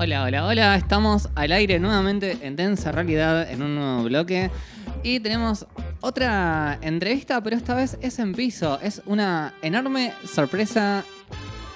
[0.00, 0.76] Hola, hola, hola.
[0.76, 4.48] Estamos al aire nuevamente en Densa Realidad en un nuevo bloque.
[5.02, 5.66] Y tenemos
[6.00, 8.78] otra entrevista, pero esta vez es en piso.
[8.80, 11.04] Es una enorme sorpresa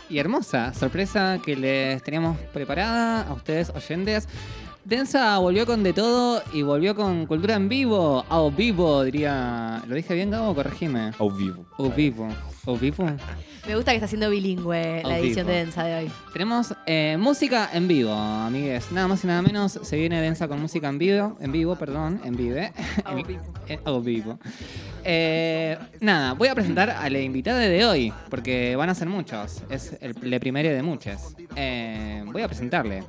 [0.09, 4.29] y hermosa sorpresa que les teníamos preparada a ustedes oyentes.
[4.85, 9.83] Densa volvió con de todo y volvió con cultura en vivo, a vivo, diría.
[9.89, 10.55] ¿Lo dije bien, Gabo?
[10.55, 11.11] Corregime.
[11.19, 11.65] Au vivo.
[11.77, 12.29] Au vivo.
[12.67, 13.05] Au vivo.
[13.67, 16.13] Me gusta que está siendo bilingüe la edición de Densa de hoy.
[16.33, 18.91] Tenemos eh, música en vivo, amigues.
[18.93, 19.81] Nada más y nada menos.
[19.83, 21.37] Se viene densa con música en vivo.
[21.41, 22.21] En vivo, perdón.
[22.25, 22.73] En vive.
[23.09, 23.41] En- vivo.
[23.69, 24.39] eh, au vivo.
[25.05, 28.13] Eh, nada, voy a presentar a la invitada de hoy.
[28.31, 29.63] Porque van a ser muchos.
[29.69, 31.35] Es el le primero de muchos.
[31.57, 33.03] Eh, voy a presentarle.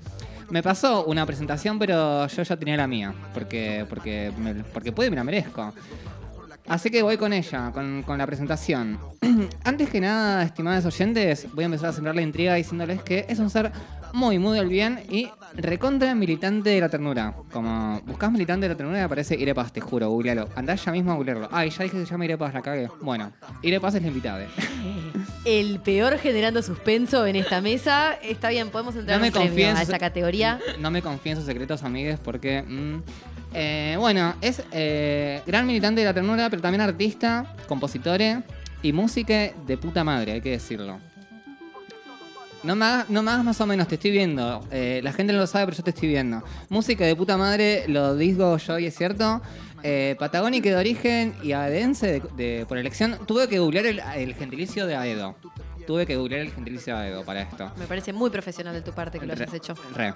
[0.50, 3.14] Me pasó una presentación, pero yo ya tenía la mía.
[3.34, 5.73] Porque, porque, me- porque puedo y me la merezco.
[6.67, 8.98] Así que voy con ella, con, con la presentación.
[9.63, 13.39] Antes que nada, estimados oyentes, voy a empezar a sembrar la intriga diciéndoles que es
[13.39, 13.72] un ser
[14.14, 17.33] muy, muy del bien y recontra militante de la ternura.
[17.52, 20.47] Como buscas militante de la ternura aparece Irepaz, te juro, googlealo.
[20.55, 21.50] Andá ya mismo a googlearlo.
[21.52, 22.89] Ay, ya dije que se llama Irepaz, la cagué.
[23.02, 24.45] Bueno, Irepaz es la invitada.
[25.45, 28.14] El peor generando suspenso en esta mesa.
[28.14, 29.75] Está bien, podemos entrar No me premio confíes.
[29.75, 30.59] a esa categoría.
[30.80, 32.61] No me confío en sus secretos, amigues, porque...
[32.61, 33.02] mm,
[33.54, 38.44] eh, bueno, es eh, gran militante de la ternura, pero también artista, compositore
[38.82, 41.00] y música de puta madre, hay que decirlo.
[42.64, 44.66] No hagas, no me hagas más o menos, te estoy viendo.
[44.72, 46.42] Eh, la gente no lo sabe, pero yo te estoy viendo.
[46.70, 49.42] Música de puta madre, lo digo yo y es cierto.
[49.84, 53.17] Eh, patagónica de origen y aedense de, de- por elección.
[53.28, 55.36] Tuve que googlear el gentilicio de Aedo.
[55.86, 57.72] Tuve que googlear el gentilicio Aedo para esto.
[57.78, 59.73] Me parece muy profesional de tu parte que lo hayas hecho.
[59.95, 60.14] Re.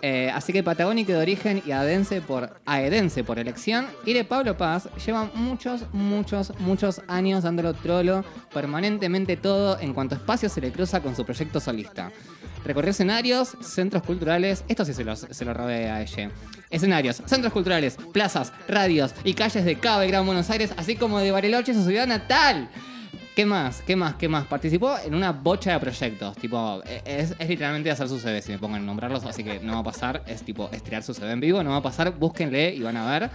[0.00, 3.86] Eh, así que patagónico de origen y aedense por, aedense por elección.
[4.04, 10.14] Y de Pablo Paz lleva muchos, muchos, muchos años dándolo trolo permanentemente todo en cuanto
[10.14, 12.10] espacio se le cruza con su proyecto solista.
[12.64, 16.30] Recorrió escenarios, centros culturales, esto sí se lo, se lo robé a ella.
[16.70, 21.18] Escenarios, centros culturales, plazas, radios y calles de Cabo y Gran Buenos Aires, así como
[21.18, 22.70] de Bariloche, su ciudad natal.
[23.34, 23.80] ¿Qué más?
[23.86, 24.16] ¿Qué más?
[24.16, 24.44] ¿Qué más?
[24.46, 26.36] Participó en una bocha de proyectos.
[26.36, 29.58] Tipo, e- es, es literalmente hacer su CV si me pongo a nombrarlos, así que
[29.60, 30.22] no va a pasar.
[30.26, 32.12] Es tipo estirar su CV en vivo, no va a pasar.
[32.12, 33.30] Búsquenle y van a ver.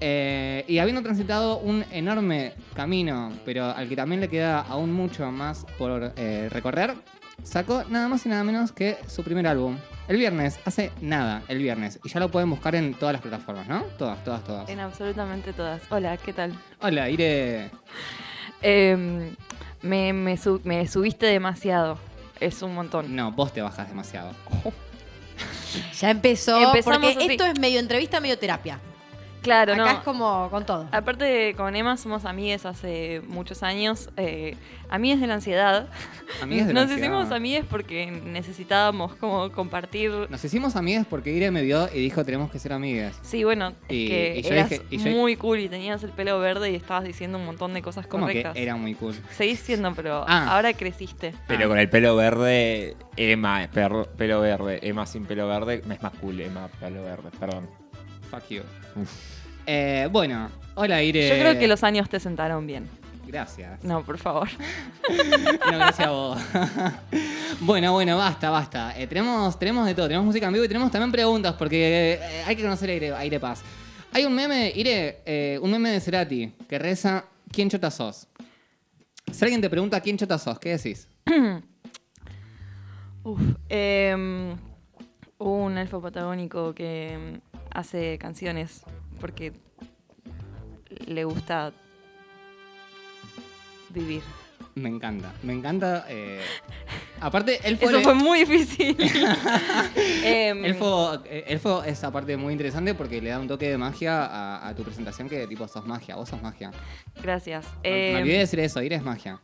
[0.00, 5.30] Eh, y habiendo transitado un enorme camino, pero al que también le queda aún mucho
[5.32, 6.94] más por eh, recorrer,
[7.42, 9.78] sacó nada más y nada menos que su primer álbum.
[10.08, 11.98] El viernes, hace nada, el viernes.
[12.04, 13.82] Y ya lo pueden buscar en todas las plataformas, ¿no?
[13.98, 14.68] Todas, todas, todas.
[14.68, 15.80] En absolutamente todas.
[15.90, 16.52] Hola, ¿qué tal?
[16.80, 17.70] Hola, Ire.
[18.62, 19.34] Em,
[19.82, 21.98] me, me, su- me subiste demasiado.
[22.40, 23.14] Es un montón.
[23.16, 24.32] No, vos te bajas demasiado.
[26.00, 26.58] Ya empezó.
[26.60, 27.32] Empezamos porque así.
[27.32, 28.80] esto es medio entrevista, medio terapia.
[29.42, 29.90] Claro, Acá no.
[29.90, 30.88] es como con todo.
[30.92, 34.10] Aparte, con Emma somos amigues hace muchos años.
[34.16, 34.56] Eh,
[34.90, 35.88] amigues de la ansiedad.
[36.42, 37.08] Amigas de la Nos ansiedad.
[37.14, 40.10] hicimos amigues porque necesitábamos como compartir.
[40.28, 43.18] Nos hicimos amigas porque Ire me vio y dijo tenemos que ser amigas.
[43.22, 46.02] Sí, bueno, es Y- que y yo eras dije- y yo- muy cool y tenías
[46.02, 48.56] el pelo verde y estabas diciendo un montón de cosas Como que correctas.
[48.56, 49.14] era muy cool.
[49.36, 50.54] Seguís siendo, pero Ah.
[50.56, 51.32] ahora creciste.
[51.46, 51.68] Pero Ah.
[51.68, 56.40] con el pelo verde, Emma, perro- pelo verde, Emma sin pelo verde, es más cool,
[56.40, 57.68] Emma pelo verde, perdón.
[58.30, 58.62] Fuck you.
[59.66, 61.28] Eh, bueno, hola Ire.
[61.28, 62.88] Yo creo que los años te sentaron bien.
[63.28, 63.84] Gracias.
[63.84, 64.48] No, por favor.
[65.70, 66.40] No, gracias a vos.
[67.60, 68.98] bueno, bueno, basta, basta.
[68.98, 70.06] Eh, tenemos, tenemos de todo.
[70.06, 73.14] Tenemos música en vivo y tenemos también preguntas porque eh, hay que conocer a Ire,
[73.14, 73.62] a Ire Paz.
[74.12, 78.26] Hay un meme, Ire, eh, un meme de Cerati que reza ¿Quién chota sos?
[79.30, 80.58] Si alguien te pregunta ¿Quién chota sos?
[80.58, 81.08] ¿Qué decís?
[83.24, 84.56] Uf, em,
[85.38, 87.40] un elfo patagónico que em,
[87.78, 88.82] hace canciones
[89.20, 89.52] porque
[91.06, 91.72] le gusta
[93.90, 94.22] vivir.
[94.74, 96.04] Me encanta, me encanta.
[96.08, 96.40] eh,
[97.20, 97.88] Aparte, fue...
[97.88, 98.96] Eso fue muy difícil.
[100.22, 104.24] Em, Elfo, eh, Elfo es aparte muy interesante porque le da un toque de magia
[104.26, 106.70] a, a tu presentación que tipo sos magia, vos sos magia.
[107.20, 107.66] Gracias.
[107.82, 109.40] Me Em, olvidé de decir eso, ir es magia.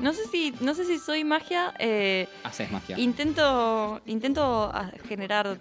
[0.00, 1.74] no sé si, no sé si soy magia.
[1.78, 2.98] eh, Haces magia.
[2.98, 4.72] Intento, intento
[5.08, 5.60] generar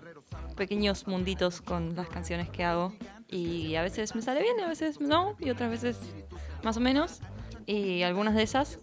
[0.56, 2.94] pequeños munditos con las canciones que hago.
[3.28, 6.00] Y a veces me sale bien, a veces no, y otras veces
[6.64, 7.20] más o menos.
[7.66, 8.80] Y algunas de esas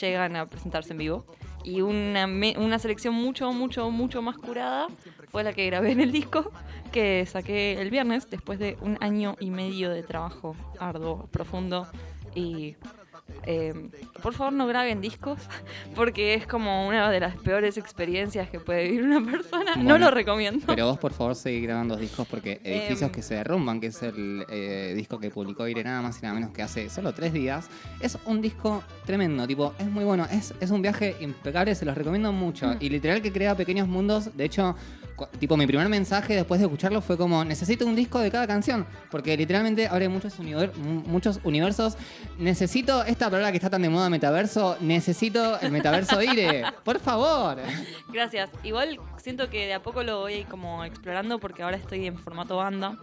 [0.00, 1.26] llegan a presentarse en vivo.
[1.64, 4.88] Y una, una selección mucho, mucho, mucho más curada
[5.28, 6.50] fue la que grabé en el disco,
[6.90, 11.86] que saqué el viernes, después de un año y medio de trabajo arduo, profundo.
[12.34, 12.76] Y
[13.44, 13.90] eh,
[14.22, 15.38] por favor no graben discos,
[15.94, 19.76] porque es como una de las peores experiencias que puede vivir una persona.
[19.76, 20.64] no Bueno, lo recomiendo.
[20.66, 23.10] Pero vos, por favor, seguí grabando discos porque Edificios Em.
[23.10, 26.34] que se derrumban, que es el eh, disco que publicó Ire nada más y nada
[26.34, 27.68] menos que hace solo tres días,
[28.00, 31.96] es un disco tremendo, tipo, es muy bueno, es, es un viaje impecable, se los
[31.96, 32.68] recomiendo mucho.
[32.68, 32.76] Mm.
[32.80, 34.36] Y literal que crea pequeños mundos.
[34.36, 34.76] De hecho,
[35.38, 38.86] tipo, mi primer mensaje después de escucharlo fue como, necesito un disco de cada canción,
[39.10, 41.96] porque literalmente hay muchos, univer- muchos universos.
[42.38, 47.58] Necesito esta palabra que está tan de moda, metaverso, necesito el metaverso Ire, por favor.
[48.12, 48.50] Gracias.
[48.62, 52.56] Igual siento que de a poco lo voy como explorando porque ahora estoy en formato
[52.56, 52.96] banda.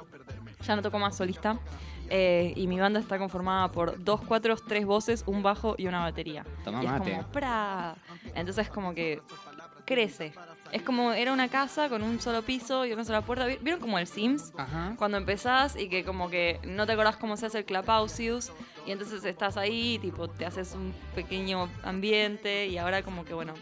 [0.66, 1.58] Ya no toco más solista.
[2.12, 6.00] Eh, y mi banda está conformada por dos cuatros, tres voces, un bajo y una
[6.02, 6.44] batería.
[6.66, 7.12] Toma y es mate.
[7.12, 7.96] como ¡pra!
[8.34, 9.22] Entonces como que
[9.86, 10.34] crece.
[10.72, 13.46] Es como era una casa con un solo piso y una sola puerta.
[13.46, 14.54] ¿Vi- ¿Vieron como el Sims?
[14.58, 14.94] Ajá.
[14.98, 18.20] Cuando empezás y que como que no te acordás cómo se hace el Clubhouse
[18.86, 23.54] y entonces estás ahí, tipo, te haces un pequeño ambiente y ahora como que, bueno,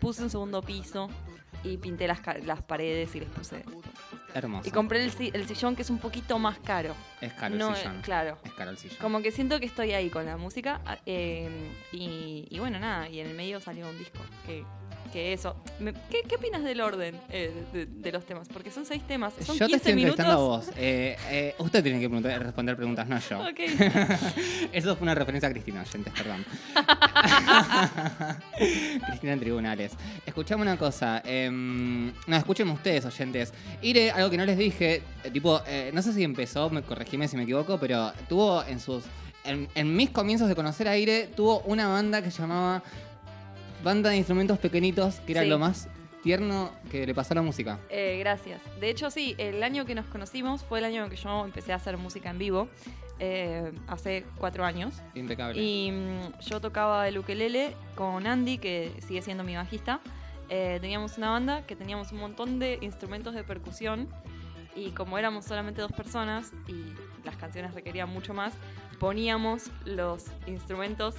[0.00, 1.08] puse un segundo piso
[1.62, 3.64] y pinté las, las paredes y les puse.
[4.34, 4.68] Hermoso.
[4.68, 6.94] Y compré el, si- el sillón que es un poquito más caro.
[7.20, 8.02] Es caro no, el eh, sillón.
[8.02, 8.36] claro.
[8.44, 8.98] Es caro el sillón.
[9.00, 13.08] Como que siento que estoy ahí con la música ah, eh, y, y bueno, nada,
[13.08, 14.18] y en el medio salió un disco.
[14.44, 14.64] Que,
[15.12, 15.56] que eso.
[16.10, 18.48] ¿qué, ¿Qué opinas del orden eh, de, de los temas?
[18.48, 19.34] Porque son seis temas.
[19.40, 20.18] Son Yo te 15 estoy minutos.
[20.20, 20.68] entrevistando a vos.
[20.76, 23.40] Eh, eh, usted tiene que preguntar- responder preguntas, no yo.
[23.40, 23.58] Ok.
[24.72, 26.44] Eso fue una referencia a Cristina Oyentes, perdón.
[29.06, 29.92] Cristina en tribunales.
[30.26, 31.22] Escuchame una cosa.
[31.24, 33.52] em, no, escúchenme ustedes, oyentes.
[33.82, 37.28] Ire, algo que no les dije, eh, tipo, eh, no sé si empezó, me corregime
[37.28, 39.04] si me equivoco, pero tuvo en sus.
[39.44, 42.82] En, en mis comienzos de conocer a Ire, tuvo una banda que se llamaba
[43.84, 45.48] Banda de Instrumentos Pequeñitos, que era Sí.
[45.48, 45.88] lo más
[46.22, 47.78] tierno que le pasó a la música.
[47.90, 48.62] Eh, gracias.
[48.80, 51.74] De hecho, sí, el año que nos conocimos fue el año en que yo empecé
[51.74, 52.68] a hacer música en vivo,
[53.18, 54.94] eh, hace cuatro años.
[55.14, 55.60] Impecable.
[55.62, 60.00] Y mm, yo tocaba el ukelele con Andy, que sigue siendo mi bajista.
[60.48, 64.08] Eh, teníamos una banda que teníamos un montón de instrumentos de percusión
[64.74, 66.84] y como éramos solamente dos personas y
[67.24, 68.54] las canciones requerían mucho más,
[68.98, 71.14] poníamos los instrumentos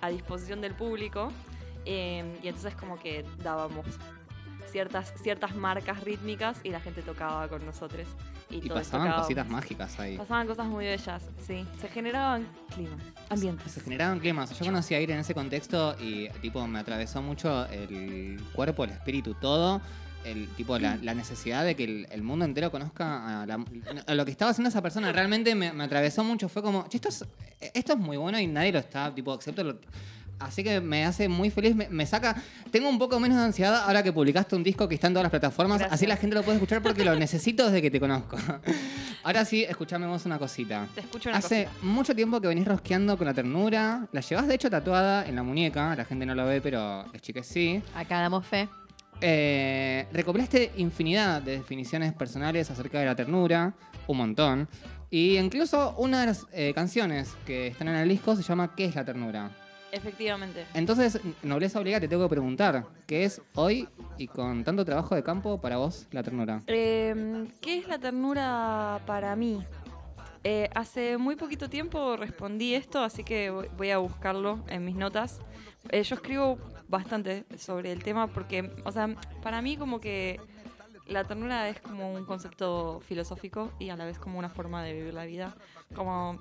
[0.00, 1.32] a disposición del público
[1.90, 3.86] eh, y entonces como que dábamos
[4.70, 8.06] ciertas, ciertas marcas rítmicas y la gente tocaba con nosotros.
[8.50, 9.20] Y, pasaban tocábamos.
[9.22, 10.16] cositas mágicas ahí.
[10.16, 11.66] Pasaban cosas muy bellas, sí.
[11.80, 13.72] Se generaban climas, ambientes.
[13.72, 14.58] Se generaban climas.
[14.58, 18.90] Yo conocí a Ire en ese contexto y tipo me atravesó mucho el cuerpo, el
[18.90, 19.80] espíritu, todo.
[20.24, 23.64] El tipo la, la necesidad de que el, el mundo entero conozca a, la-
[24.06, 25.12] a lo que estaba haciendo esa persona.
[25.12, 26.48] Realmente me, me atravesó mucho.
[26.48, 27.24] Fue como, "Che, esto es,
[27.72, 29.78] esto es muy bueno y nadie lo está, tipo, excepto lo-
[30.40, 32.36] Así que me hace muy feliz, me, me saca.
[32.70, 35.24] Tengo un poco menos de ansiedad ahora que publicaste un disco que está en todas
[35.24, 35.78] las plataformas.
[35.78, 35.94] Gracias.
[35.94, 38.36] Así la gente lo puede escuchar porque lo necesito desde que te conozco.
[39.24, 40.86] Ahora sí, escuchame vos una cosita.
[40.94, 41.84] Te escucho una Hace cosita.
[41.86, 44.06] mucho tiempo que venís rosqueando con la ternura.
[44.12, 45.94] La llevas de hecho tatuada en la muñeca.
[45.96, 47.82] La gente no lo ve, pero las chicas sí.
[47.94, 48.68] Acá damos fe.
[49.20, 53.74] Eh, recopilaste infinidad de definiciones personales acerca de la ternura.
[54.06, 54.68] Un montón.
[55.10, 58.84] Y incluso una de las eh, canciones que están en el disco se llama ¿Qué
[58.84, 59.50] es la ternura?
[59.92, 60.66] Efectivamente.
[60.74, 62.84] Entonces, nobleza obligada, te tengo que preguntar.
[63.06, 63.88] ¿Qué es hoy
[64.18, 66.60] y con tanto trabajo de campo para vos la ternura?
[66.66, 69.64] Eh, ¿Qué es la ternura para mí?
[70.44, 74.94] Eh, hace muy poquito tiempo respondí esto, así que voy- voy a buscarlo en mis
[74.94, 75.40] notas.
[75.90, 76.58] Eh, yo escribo
[76.88, 79.08] bastante sobre el tema porque, o sea,
[79.42, 80.40] para mí como que
[81.06, 84.92] la ternura es como un concepto filosófico y a la vez como una forma de
[84.92, 85.54] vivir la vida.
[85.94, 86.38] Como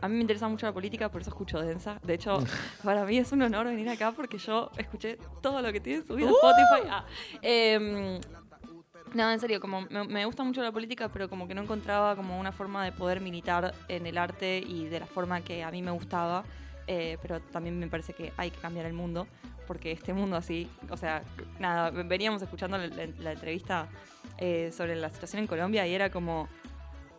[0.00, 1.98] a mí me interesa mucho la política, por eso escucho Densa.
[2.02, 2.38] De hecho,
[2.84, 6.28] para mí es un honor venir acá porque yo escuché todo lo que tiene subido
[6.28, 6.88] a Spotify.
[6.90, 7.04] Ah,
[7.42, 8.20] em,
[9.14, 12.16] no, en serio, como me, me gusta mucho la política, pero como que no encontraba
[12.16, 15.70] como una forma de poder militar en el arte y de la forma que a
[15.70, 16.44] mí me gustaba.
[16.88, 19.26] Eh, pero también me parece que hay que cambiar el mundo,
[19.66, 21.22] porque este mundo así, o sea,
[21.58, 23.88] nada, veníamos escuchando la, la- la entrevista
[24.38, 26.48] eh, sobre la situación en Colombia y era como,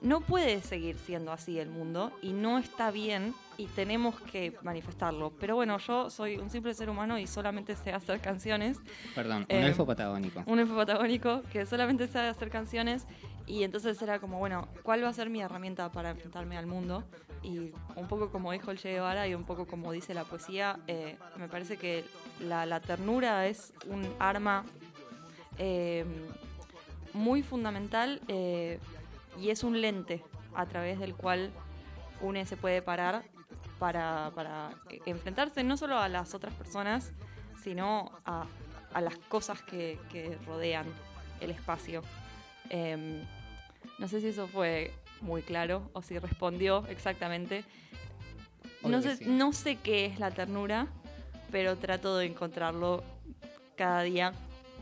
[0.01, 5.32] no puede seguir siendo así el mundo y no está bien y tenemos que manifestarlo.
[5.39, 8.77] Pero bueno, yo soy un simple ser humano y solamente sé hacer canciones
[9.16, 10.44] Perdón, un Eh, elfo patagónico.
[10.46, 13.06] un elfo patagónico que solamente sabe hacer canciones
[13.48, 17.04] y entonces era como, bueno, ¿cuál va a ser mi herramienta para enfrentarme al mundo?
[17.44, 20.77] Y un poco como dijo el Che Guevara y un poco como dice la poesía,
[20.88, 22.04] eh, me parece que
[22.42, 24.66] la, la ternura es un arma
[25.58, 26.06] eh,
[27.13, 28.80] muy fundamental eh,
[29.39, 30.24] y es un lente
[30.56, 31.51] a través del cual
[32.22, 33.24] uno se puede parar
[33.79, 34.72] para, para
[35.06, 37.12] enfrentarse no solo a las otras personas,
[37.63, 38.46] sino a,
[38.94, 40.88] a las cosas que, que rodean
[41.39, 42.01] el espacio.
[42.70, 43.24] Em,
[44.00, 47.63] no sé si eso fue muy claro o si respondió exactamente.
[48.84, 49.25] No sé, sí.
[49.27, 50.88] no sé qué es la ternura,
[51.51, 53.03] pero trato de encontrarlo
[53.75, 54.34] cada día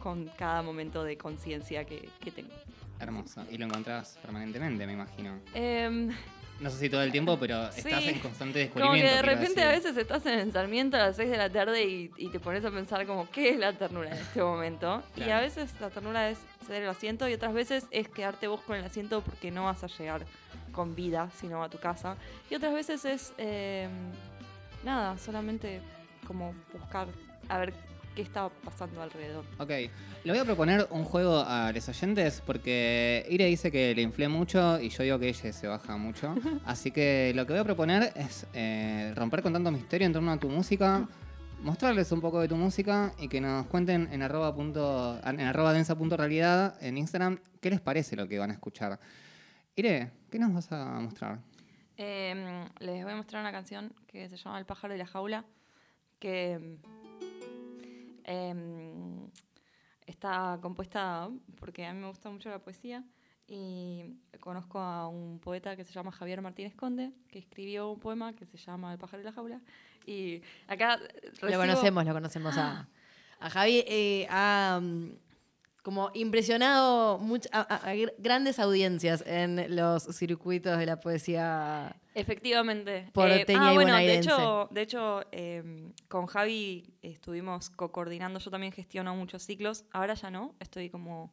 [0.01, 2.53] con cada momento de conciencia que, que tengo.
[2.99, 3.43] Hermoso.
[3.51, 5.39] Y lo encontrás permanentemente, me imagino.
[5.53, 6.09] Em,
[6.61, 8.09] No sé si todo el tiempo, pero estás Sí.
[8.11, 9.15] en constante Como que descubrimiento.
[9.15, 12.11] de repente a veces estás en el Sarmiento a las 6 de la tarde y,
[12.15, 15.03] y te pones a pensar como, ¿qué es la ternura en este momento?
[15.17, 18.61] Y a veces la ternura es ceder el asiento y otras veces es quedarte vos
[18.61, 20.25] con el asiento porque no vas a llegar
[20.71, 22.15] con vida, sino a tu casa.
[22.49, 23.89] Y otras veces es, eh,
[24.85, 25.81] nada, solamente
[26.25, 27.07] como buscar
[27.49, 27.73] a ver
[28.15, 29.45] qué está pasando alrededor.
[29.59, 34.01] Ok, le voy a proponer un juego a los oyentes porque Ire dice que le
[34.01, 36.33] inflé mucho y yo digo que ella se baja mucho.
[36.65, 40.31] Así que lo que voy a proponer es eh, romper con tanto misterio en torno
[40.31, 41.07] a tu música,
[41.61, 45.73] mostrarles un poco de tu música y que nos cuenten en arroba, punto, en arroba
[45.73, 48.97] densa.realidad en Instagram qué les parece lo que van a escuchar.
[49.75, 51.39] Ire, ¿qué nos vas a mostrar?
[51.97, 55.45] Eh, les voy a mostrar una canción que se llama El pájaro y la jaula,
[56.19, 56.79] que
[58.25, 58.53] eh,
[60.05, 61.29] está compuesta
[61.59, 63.03] porque a mí me gusta mucho la poesía
[63.47, 64.03] y
[64.39, 68.45] conozco a un poeta que se llama Javier Martínez Conde, que escribió un poema que
[68.45, 69.61] se llama El pájaro y la jaula.
[70.05, 72.87] Y acá Lo recibo- conocemos, lo conocemos a,
[73.39, 73.83] a Javi.
[73.87, 75.09] eh, ha mm,
[75.83, 81.95] como impresionado much- a, a- a gr- grandes audiencias en los circuitos de la poesía.
[82.15, 83.09] Efectivamente.
[83.13, 88.39] Porteña ah, y bueno, de hecho, de hecho eh, con Javi estuvimos co-coordinando.
[88.39, 89.85] Yo también gestiono muchos ciclos.
[89.91, 91.31] Ahora ya no, estoy como...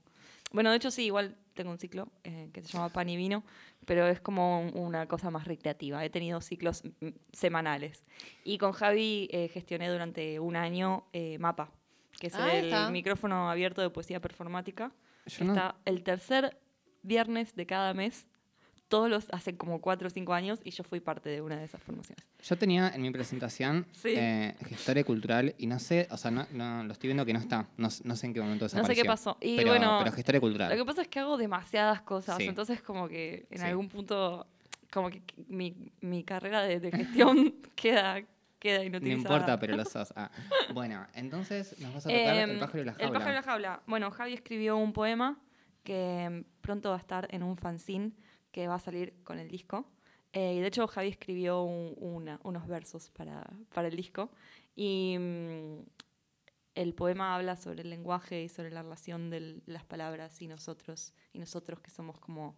[0.51, 3.43] Bueno, de hecho sí, igual tengo un ciclo eh, que se llama Pan y Vino,
[3.87, 6.05] pero es como un- una cosa más recreativa.
[6.05, 8.05] He tenido ciclos mm, semanales.
[8.45, 11.71] Y con Javi eh, gestioné durante un año eh, Mapa,
[12.19, 12.91] que es Ah, el está.
[12.91, 14.93] micrófono abierto de poesía performática.
[15.27, 16.59] Yo no- Está el tercer
[17.03, 18.27] viernes de cada mes,
[18.93, 21.65] todos los hace como cuatro o cinco años, y yo fui parte de una de
[21.65, 22.23] esas formaciones.
[22.43, 24.15] Yo tenía en mi presentación Sí.
[24.17, 27.39] eh, Gestore Cultural y no sé, o sea, no, no- lo estoy viendo que no
[27.39, 27.69] está.
[27.79, 29.03] No, no sé en qué momento No sé desapareció.
[29.05, 29.39] qué pasó.
[29.41, 30.77] Y pero, bueno, pero lo Cultural.
[30.77, 32.45] que pasa es que hago demasiadas cosas, Sí.
[32.45, 33.65] entonces como que en Sí.
[33.65, 34.47] algún punto,
[34.93, 38.21] como que mi, mi carrera de, de gestión queda,
[38.59, 39.17] queda No inutilizada.
[39.37, 40.13] importa, pero lo sos.
[40.17, 40.31] Ah.
[40.75, 43.07] Bueno, entonces nos vas a tocar Em, El pájaro y la jaula.
[43.07, 43.83] El pájaro y la jaula.
[43.87, 45.39] Bueno, Javi escribió un poema
[45.83, 48.13] que em, pronto va a estar en un fanzine
[48.53, 49.87] que va a salir con el disco.
[50.33, 53.45] Eh, y de hecho, Javi escribió unos versos para,
[53.75, 54.31] para el disco.
[54.77, 55.79] Y mm,
[56.75, 61.13] el poema habla sobre el lenguaje y sobre la relación de las palabras y nosotros,
[61.33, 62.57] y nosotros que somos como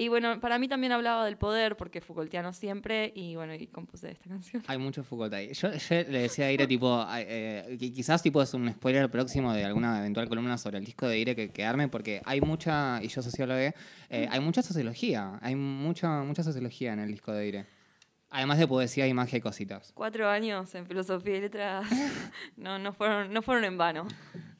[0.00, 4.10] y bueno, para mí también hablaba del poder, porque Foucaultiano siempre, y bueno, y compuse
[4.10, 4.62] esta canción.
[4.66, 5.52] Hay mucho Foucault ahí.
[5.52, 9.62] Yo, yo le decía a Ire, tipo, eh, quizás tipo es un spoiler próximo de
[9.62, 13.20] alguna eventual columna sobre el disco de Ire que quedarme, porque hay mucha, y yo
[13.20, 13.74] sociólogo, eh,
[14.08, 17.66] hay mucha sociología, hay mucha, mucha sociología en el disco de Ire.
[18.30, 21.86] Además de poesía y magia y cositas, Cuatro años en filosofía y letras
[22.56, 24.08] no, no, fueron, no fueron en vano.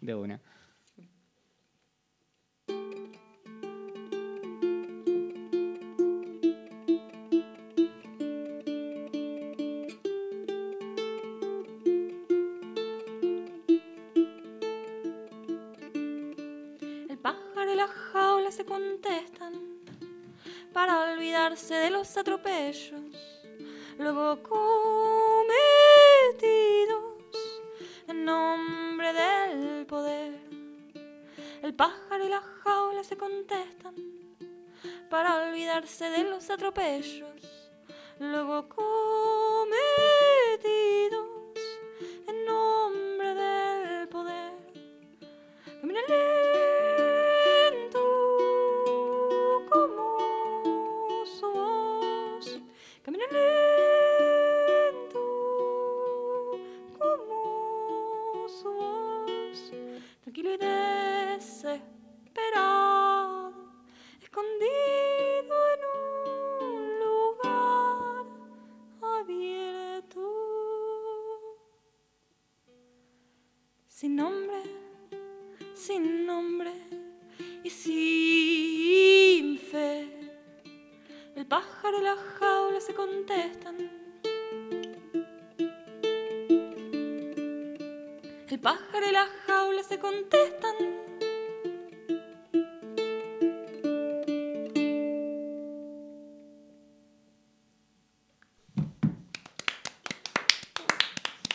[0.03, 0.39] de una.
[21.75, 23.01] De los atropellos,
[23.99, 24.65] luego cometidos
[28.09, 30.41] en nombre del poder.
[31.63, 33.95] El pájaro y la jaula se contestan
[35.09, 37.31] para olvidarse de los atropellos,
[38.19, 38.90] luego cometidos
[75.91, 76.71] sin nombre
[77.65, 80.07] y sin fe.
[81.35, 83.77] El pájaro y la jaula se contestan.
[88.49, 90.77] El pájaro y la jaula se contestan.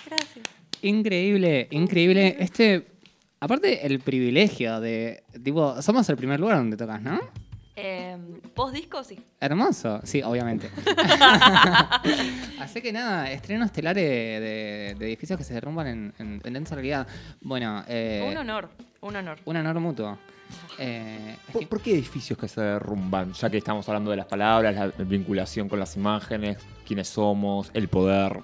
[0.05, 0.45] Gracias.
[0.81, 2.35] Increíble, increíble.
[2.39, 2.94] Este,
[3.45, 7.19] aparte el privilegio de, tipo, somos el primer lugar donde tocas, ¿no?
[7.77, 8.17] Eh,
[8.53, 9.03] ¿Post disco?
[9.03, 9.19] Sí.
[9.39, 10.69] Hermoso, sí, obviamente.
[12.59, 16.75] Así que nada, estrenos estelares de, de edificios que se derrumban en, en, en densa
[16.75, 17.05] realidad.
[17.41, 18.69] Bueno, eh, Un honor,
[19.01, 19.37] un honor.
[19.45, 20.17] un honor mutuo.
[20.77, 23.31] Eh, ¿Por, por qué edificios que se derrumban?
[23.33, 27.87] Ya que estamos hablando de las palabras, la vinculación con las imágenes, quiénes somos, el
[27.87, 28.41] poder.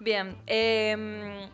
[0.00, 1.48] Bien, em,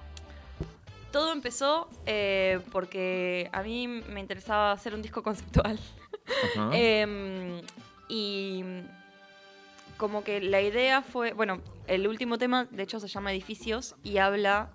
[1.15, 5.79] todo empezó eh, porque a mí me interesaba hacer un disco conceptual.
[6.73, 7.61] Em,
[8.09, 8.65] y
[9.97, 14.19] como que la idea fue, bueno, el último tema de hecho se llama Edificios y
[14.19, 14.71] habla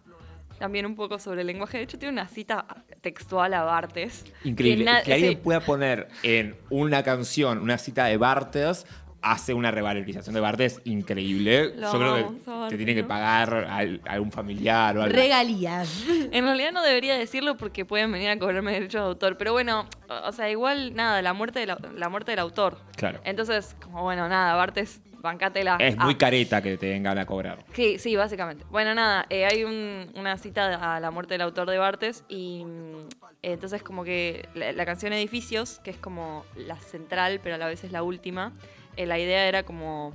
[0.59, 1.77] también un poco sobre el lenguaje.
[1.77, 2.65] De hecho tiene una cita
[3.01, 4.23] textual a Bartes.
[4.45, 4.85] Increíble.
[4.85, 5.39] na- Que, alguien sí.
[5.43, 8.85] pueda poner en una canción una cita de Bartes
[9.21, 11.73] hace una revalorización de Bartes increíble.
[11.75, 13.77] Lo Yo creo que te tiene que pagar a
[14.13, 15.15] algún familiar o algo.
[15.15, 16.03] Regalías.
[16.31, 19.35] En realidad no debería decirlo porque pueden venir a cobrarme derechos de autor.
[19.37, 19.87] Pero bueno,
[20.25, 22.77] o sea, igual nada, la muerte, de la, la muerte del autor.
[22.95, 23.19] Claro.
[23.23, 25.77] Entonces, como bueno, nada, Bartes, bancátela.
[25.79, 26.17] Es muy Ah.
[26.17, 27.65] careta que te vengan a cobrar.
[27.73, 28.63] Sí, sí, básicamente.
[28.69, 32.63] Bueno, nada, eh, hay un- una cita a la muerte del autor de Bartes y
[32.63, 33.07] mm,
[33.41, 37.67] entonces como que la, la canción Edificios, que es como la central, pero a la
[37.67, 40.13] vez es la última, eh, la idea era como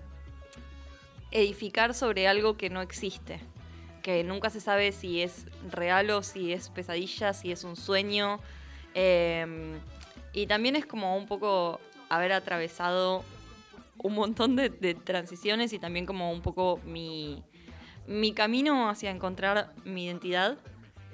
[1.30, 3.40] edificar sobre algo que no existe,
[4.02, 8.40] que nunca se sabe si es real o si es pesadilla, si es un sueño.
[8.94, 9.78] eh,
[10.34, 13.24] y también es como un poco haber atravesado
[13.98, 17.42] un montón de, transiciones y también como un poco mi,
[18.08, 20.58] mi camino hacia encontrar mi identidad,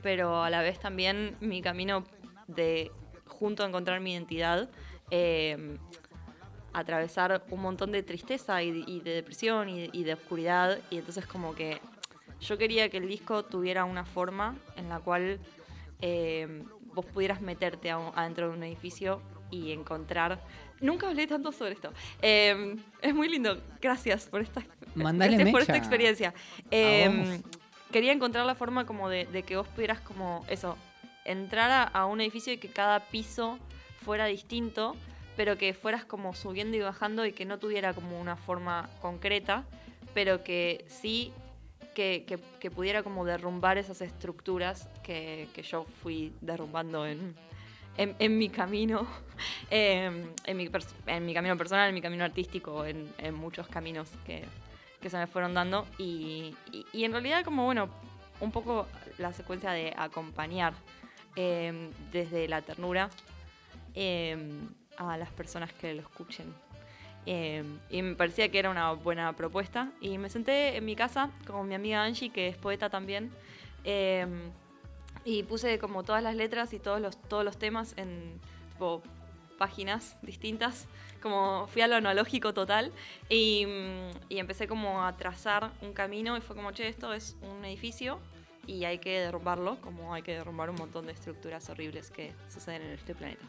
[0.02, 2.04] pero a la vez también mi camino
[2.48, 2.90] de
[3.26, 4.70] junto a encontrar mi identidad,
[5.10, 5.76] eh,
[6.72, 11.26] atravesar un montón de tristeza y, y de depresión y, y de oscuridad y entonces
[11.26, 11.80] como que
[12.40, 15.38] yo quería que el disco tuviera una forma en la cual
[16.00, 20.40] eh, vos pudieras meterte adentro de un edificio y encontrar.
[20.80, 21.92] Nunca hablé tanto sobre esto.
[22.22, 23.60] Eh, es muy lindo.
[23.80, 24.62] Gracias por esta,
[24.94, 26.32] gracias por esta experiencia.
[26.70, 27.42] Eh,
[27.92, 30.76] quería encontrar la forma como de, de que vos pudieras como eso,
[31.24, 33.58] entrar a, a un edificio y que cada piso
[34.02, 34.96] fuera distinto,
[35.40, 39.64] pero que fueras como subiendo y bajando y que no tuviera como una forma concreta,
[40.12, 41.32] pero que sí
[41.94, 42.26] que,
[42.60, 47.34] que- pudiera como derrumbar esas estructuras que, que yo fui derrumbando en,
[47.96, 49.06] en, en mi camino,
[49.70, 50.10] eh,
[50.44, 50.70] en, mi
[51.06, 54.44] en mi camino personal, en mi camino artístico, en, en muchos caminos que,
[55.08, 55.86] se me fueron dando.
[55.96, 56.54] Y,
[56.92, 57.88] y- en realidad como, bueno,
[58.40, 60.74] un poco la secuencia de acompañar
[61.34, 63.08] eh, desde la ternura
[63.94, 64.36] eh,
[65.08, 66.54] a las personas que lo escuchen.
[67.26, 69.92] Eh, y me parecía que era una buena propuesta.
[70.00, 73.30] Y me senté en mi casa con mi amiga Angie, que es poeta también.
[73.84, 74.26] eh,
[75.22, 78.40] y puse como todas las letras y todos los, todos los temas en
[79.58, 80.86] páginas distintas.
[81.20, 82.92] Como fui a lo analógico total.
[83.28, 87.36] Y, mm, y empecé como a trazar un camino y fue como, che, esto es
[87.42, 88.18] un edificio
[88.66, 92.82] y hay que derrumbarlo, como hay que derrumbar un montón de estructuras horribles que suceden
[92.82, 93.44] en este planeta.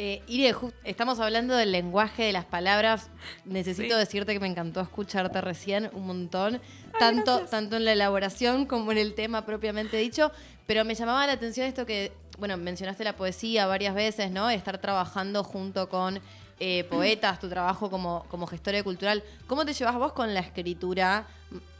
[0.00, 3.10] Eh, Ire, estamos hablando del lenguaje de las palabras.
[3.44, 3.98] Necesito Sí.
[3.98, 6.60] decirte que me encantó escucharte recién un montón,
[7.00, 10.30] tanto, tanto en la elaboración como en el tema propiamente dicho.
[10.68, 14.48] Pero me llamaba la atención esto que, bueno, mencionaste la poesía varias veces, ¿no?
[14.50, 16.20] Estar trabajando junto con
[16.60, 19.24] eh, poetas, tu trabajo como, como gestora cultural.
[19.48, 21.26] ¿Cómo te llevas vos con la escritura,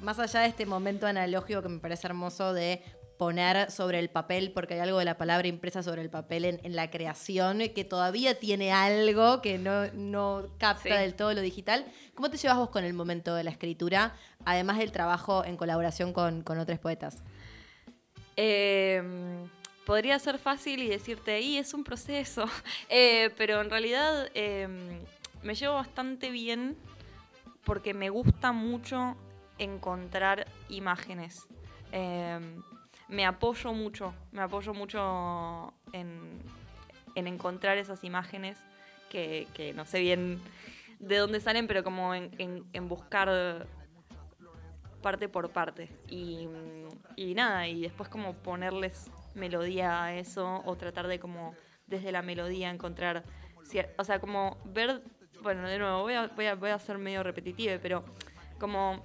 [0.00, 2.82] más allá de este momento analógico que me parece hermoso de
[3.18, 6.60] poner sobre el papel, porque hay algo de la palabra impresa sobre el papel en,
[6.62, 10.88] en la creación que todavía tiene algo que no, no capta Sí.
[10.90, 11.84] del todo lo digital.
[12.14, 16.12] ¿Cómo te llevas vos con el momento de la escritura, además del trabajo en colaboración
[16.12, 17.22] con, con otros poetas?
[18.36, 19.02] Eh,
[19.84, 22.44] podría ser fácil y decirte, y es un proceso,
[22.88, 24.68] Eh, pero en realidad eh,
[25.42, 26.76] me llevo bastante bien
[27.64, 29.16] porque me gusta mucho
[29.58, 31.46] encontrar imágenes.
[31.92, 32.38] Eh,
[33.08, 36.42] me apoyo mucho, me apoyo mucho en,
[37.14, 38.58] en encontrar esas imágenes
[39.10, 40.40] que, que no sé bien
[40.98, 42.30] de dónde salen, pero como en,
[42.72, 43.66] en- buscar
[45.02, 45.88] parte por parte.
[46.08, 46.48] Y,
[47.16, 51.54] y nada, y después como ponerles melodía a eso o tratar de como
[51.86, 53.22] desde la melodía encontrar,
[53.96, 55.02] o sea, como ver,
[55.42, 58.04] bueno, de nuevo, voy a, voy a, voy a ser medio repetitiva, pero
[58.58, 59.02] como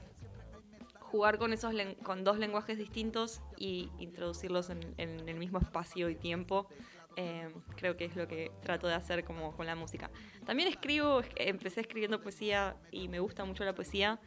[1.13, 6.15] jugar con esos con dos lenguajes distintos y introducirlos en, en el mismo espacio y
[6.15, 6.67] tiempo.
[7.15, 10.09] eh, creo que es lo que trato de hacer como con la música.
[10.47, 14.19] También escribo, es- empecé escribiendo poesía y me gusta mucho la poesía,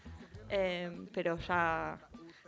[0.48, 1.98] eh, pero ya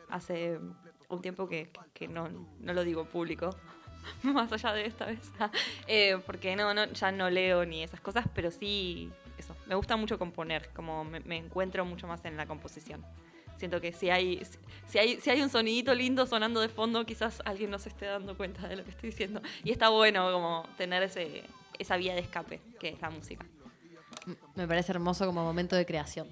[0.08, 0.60] hace
[1.08, 2.28] un tiempo que, que no,
[2.60, 3.50] no lo digo público,
[4.22, 5.32] más allá de esta vez,
[5.88, 9.96] eh, porque no, no, ya no leo ni esas cosas, pero sí, eso, me gusta
[9.96, 13.04] mucho componer, como me, me encuentro mucho más en la composición.
[13.58, 14.40] Siento que si hay,
[14.86, 18.06] si hay, si hay un sonidito lindo sonando de fondo, quizás alguien no se esté
[18.06, 19.42] dando cuenta de lo que estoy diciendo.
[19.64, 21.42] Y está bueno como tener ese,
[21.78, 23.44] esa vía de escape, que es la música.
[24.54, 26.28] Me parece hermoso como momento de creación.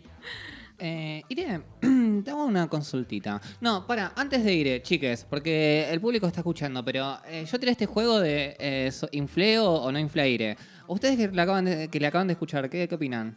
[0.78, 1.62] Eh, Irene,
[2.24, 3.40] te hago una consultita.
[3.60, 7.72] No, para, antes de ir, chiques, porque el público está escuchando, pero eh, yo tiré
[7.72, 10.56] este juego de eh, inflé o, no inflé Ire.
[10.86, 13.36] Ustedes que le acaban de, que le acaban de escuchar, ¿qué, qué opinan?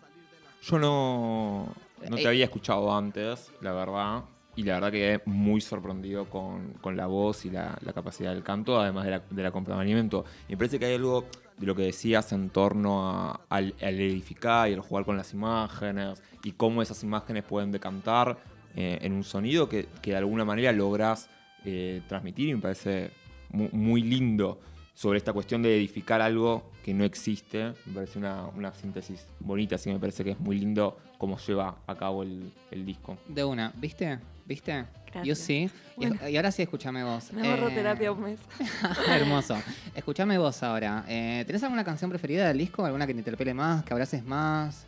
[0.62, 1.74] Yo no,
[2.10, 4.24] no Eh, te había escuchado antes, la verdad.
[4.56, 8.44] Y la verdad quedé muy sorprendido con, con la voz y la, la capacidad del
[8.44, 10.26] canto, además de la- del acompañamiento.
[10.48, 11.26] Y me parece que hay algo
[11.58, 15.34] de lo que decías en torno a- al, al edificar y al jugar con las
[15.34, 18.38] imágenes y cómo esas imágenes pueden decantar
[18.76, 21.30] eh, en un sonido que, que de alguna manera logras
[21.66, 23.12] eh, transmitir y me parece
[23.52, 24.60] mu- muy lindo
[25.00, 27.72] sobre esta cuestión de edificar algo que no existe.
[27.86, 31.38] Me parece una, una síntesis bonita, así que me parece que es muy lindo cómo
[31.38, 33.18] lleva a cabo el, el disco.
[33.30, 34.20] De una, ¿viste?
[34.46, 34.86] ¿Viste?
[35.06, 35.26] Gracias.
[35.26, 35.70] Yo sí.
[35.96, 36.28] Y- Bueno.
[36.30, 37.32] Y, ahora sí, escúchame vos.
[37.32, 38.40] Me ahorro Eh, terapia un mes.
[39.08, 39.56] Hermoso.
[39.96, 41.06] Escúchame vos ahora.
[41.08, 42.84] Eh, ¿Tenés alguna canción preferida del disco?
[42.84, 43.86] ¿Alguna que te interpele más?
[43.86, 44.86] ¿Que abraces más?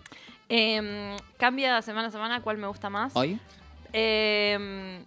[0.50, 3.16] Em, cambia semana a semana cuál me gusta más.
[3.16, 3.40] ¿Hoy?
[3.94, 5.06] Em,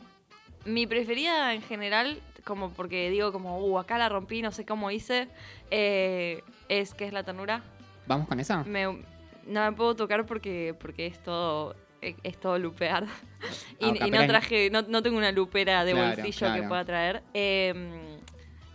[0.64, 4.90] mi preferida en general, como porque digo como, uh, acá la rompí, no sé cómo
[4.90, 5.28] hice,
[5.70, 7.62] eh, es que es la ternura.
[8.06, 8.62] ¿Vamos con esa?
[8.64, 13.04] Me, no me puedo tocar porque, porque es todo es es todo lupear.
[13.80, 16.84] y, Ah, y no traje, no, no tengo una lupera de Claro, bolsillo que pueda
[16.84, 17.22] traer.
[17.32, 17.90] Em,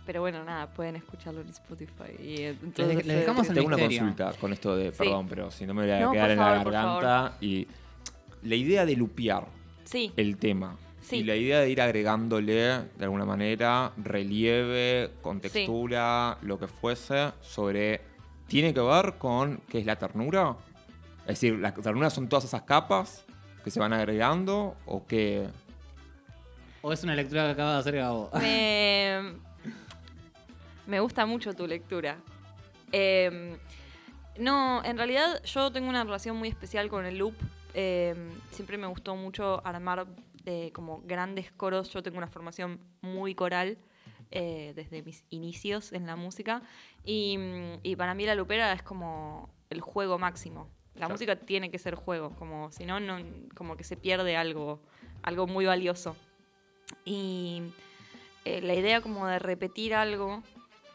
[0.04, 2.10] pero bueno, nada, pueden escucharlo en Spotify.
[2.18, 4.98] Y eh, Les, entonces, les dejamos Tengo el una consulta con esto de, Sí.
[4.98, 7.36] perdón, pero si no me voy a No, quedar en favor, la garganta.
[7.40, 7.68] Y
[8.42, 9.46] la idea de lupear
[9.84, 10.76] Sí, el tema
[11.10, 11.16] Sí.
[11.16, 18.00] y la idea de ir agregándole de alguna manera relieve, contextura, lo que fuese, sobre.
[18.46, 20.56] ¿Tiene que ver con qué es la ternura?
[21.22, 23.24] Es decir, ¿la ternura son todas esas capas
[23.62, 25.48] que se van agregando o qué?
[26.82, 28.30] ¿O es una lectura que acaba de hacer Gabo?
[28.40, 29.34] me,
[30.86, 32.16] me gusta mucho tu lectura.
[32.92, 33.56] Em,
[34.38, 37.34] no, en realidad yo tengo una relación muy especial con el loop.
[37.74, 40.06] Em, siempre me gustó mucho armar
[40.72, 41.90] como grandes coros.
[41.92, 43.78] Yo tengo una formación muy coral
[44.30, 46.62] eh, desde mis inicios en la música.
[47.04, 50.68] Y, mm, y para mí la lupera es como el juego máximo.
[50.94, 51.14] La Claro.
[51.14, 53.16] música tiene que ser juego, como si no, no,
[53.54, 54.80] como que se pierde algo,
[55.22, 56.14] algo muy valioso.
[57.04, 57.62] Y
[58.44, 60.42] eh, la idea como de repetir algo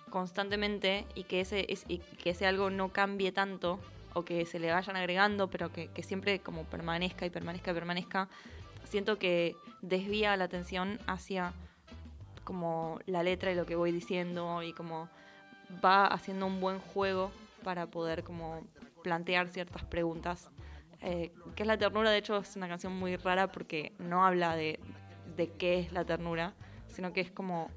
[0.10, 3.80] constantemente y que ese, es- y que ese algo no cambie tanto
[4.14, 7.74] o que se le vayan agregando, pero que, que siempre como permanezca y permanezca y
[7.74, 8.30] permanezca,
[8.96, 11.52] siento que desvía la atención hacia
[12.46, 15.10] como la letra y lo que voy diciendo y como
[15.84, 17.30] va haciendo un buen juego
[17.62, 18.66] para poder como
[19.04, 20.50] plantear ciertas preguntas.
[21.02, 22.10] Eh, ¿Qué es la ternura?
[22.10, 24.80] De hecho es una canción muy rara porque no habla de,
[25.36, 26.54] de qué es la ternura,
[26.88, 27.70] sino que es como,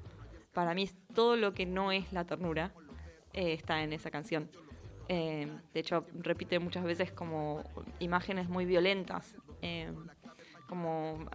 [0.53, 2.71] para mí todo lo que no es la ternura
[3.33, 4.49] eh, está en esa canción.
[5.09, 7.61] Eh, de hecho repite muchas veces como
[7.99, 9.91] imágenes muy violentas, eh,
[10.69, 11.25] como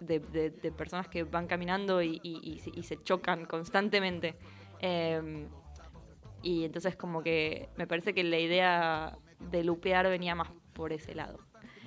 [0.00, 4.34] de, de- de personas que van caminando y, y- y se- y se chocan constantemente.
[4.80, 5.46] Eh,
[6.42, 11.14] y entonces como que me parece que la idea de lupear venía más por ese
[11.14, 11.38] lado.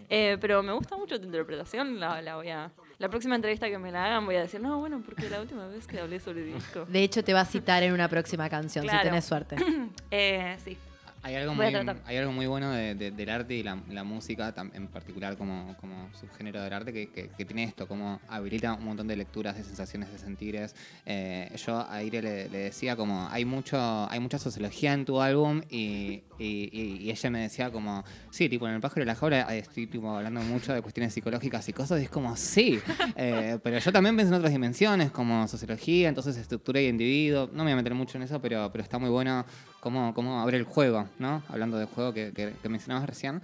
[0.10, 2.72] Eh, pero me gusta mucho tu interpretación, la, la voy a...
[3.00, 5.66] La próxima entrevista que me la hagan voy a decir, no, bueno, porque la última
[5.68, 6.86] vez que hablé sobre disco.
[6.86, 9.00] De hecho, te va a citar en una próxima canción, Claro.
[9.00, 9.56] si tenés suerte.
[10.12, 10.78] Eh, sí,
[11.24, 11.66] Hay algo, muy,
[12.06, 15.76] hay algo muy bueno de- de- del arte y la, la música, en particular como,
[15.80, 19.56] como subgénero del arte, que, que- que tiene esto, como habilita un montón de lecturas,
[19.56, 20.76] de sensaciones, de sentires.
[21.06, 23.78] Eh, yo a Aire le, le decía como, hay mucho
[24.10, 28.50] hay mucha sociología en tu álbum y, y- y- y ella me decía como, sí,
[28.50, 31.74] tipo en el pájaro de la jaula estoy tipo, hablando mucho de cuestiones psicológicas y
[31.74, 32.80] cosas, y es como, sí,
[33.16, 37.48] Eh, pero yo también pienso en otras dimensiones, como sociología, entonces estructura y individuo.
[37.52, 39.46] No me voy a meter mucho en eso, pero, pero está muy bueno
[39.82, 41.44] cómo, cómo abre el juego, ¿no?
[41.50, 43.42] Hablando del juego que, que- que mencionabas recién.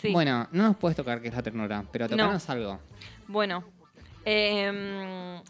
[0.00, 0.10] sí.
[0.12, 2.10] Bueno, no nos puedes tocar qué es la ternura, pero No.
[2.16, 2.78] tocarnos algo.
[3.26, 3.64] Bueno,
[4.24, 5.42] em,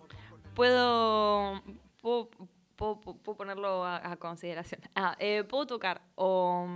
[0.55, 1.63] puedo,
[2.01, 2.29] puedo,
[2.77, 4.81] puedo- puedo ponerlo a, a consideración.
[4.97, 6.67] Ah, eh, puedo tocar o,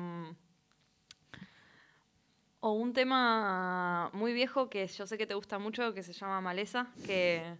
[2.61, 6.41] o un tema muy viejo que yo sé que te gusta mucho, que se llama
[6.41, 7.57] Maleza, que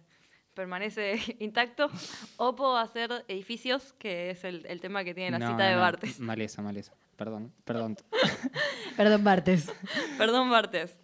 [0.53, 1.89] permanece intacto,
[2.37, 5.75] o puedo hacer Edificios, que es el, el tema que tiene la No, cita de
[5.75, 5.81] no.
[5.81, 6.19] Bartes.
[6.19, 6.93] Maleza, maleza.
[7.15, 7.95] Perdón, perdón.
[8.97, 9.71] Perdón, Bartes.
[10.17, 10.99] Perdón, Bartes.